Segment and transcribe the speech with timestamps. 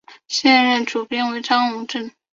[0.27, 2.09] 现任主编为张珑正。